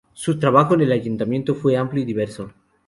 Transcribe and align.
Su 0.13 0.39
trabajo 0.39 0.73
en 0.73 0.81
el 0.81 0.93
ayuntamiento 0.93 1.53
fue 1.53 1.77
amplio 1.77 2.01
y 2.01 2.07
diverso. 2.07 2.49